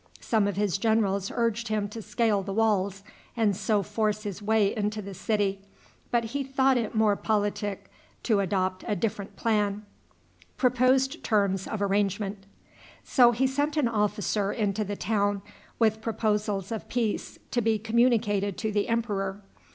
Some 0.19 0.47
of 0.47 0.55
his 0.55 0.79
generals 0.79 1.31
urged 1.31 1.67
him 1.67 1.87
to 1.89 2.01
scale 2.01 2.41
the 2.41 2.55
walls, 2.55 3.03
and 3.37 3.55
so 3.55 3.83
force 3.83 4.23
his 4.23 4.41
way 4.41 4.75
into 4.75 4.99
the 4.99 5.13
city. 5.13 5.61
But 6.09 6.23
he 6.23 6.43
thought 6.43 6.75
it 6.75 6.95
more 6.95 7.15
politic 7.15 7.87
to 8.23 8.39
adopt 8.39 8.83
a 8.87 8.95
different 8.95 9.35
plan. 9.35 9.85
So 10.59 10.69
he 13.31 13.45
sent 13.47 13.77
an 13.77 13.87
officer 13.87 14.51
into 14.51 14.83
the 14.83 14.95
town 14.97 15.43
with 15.77 16.01
proposals 16.01 16.71
of 16.71 16.89
peace 16.89 17.37
to 17.51 17.61
be 17.61 17.77
communicated 17.77 18.57
to 18.57 18.71
the 18.71 18.89
emperor. 18.89 19.43